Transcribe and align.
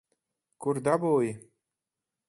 Kur 0.65 0.81
dabūji? 0.89 1.31